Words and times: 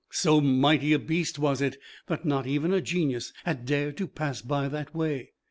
So 0.09 0.41
mighty 0.41 0.93
a 0.93 0.97
beast 0.97 1.37
was 1.37 1.61
it, 1.61 1.77
that 2.07 2.25
not 2.25 2.47
even 2.47 2.73
a 2.73 2.81
Genius 2.81 3.33
had 3.43 3.67
dared 3.67 3.97
to 3.97 4.07
pass 4.07 4.41
by 4.41 4.67
that 4.67 4.95
way. 4.95 5.33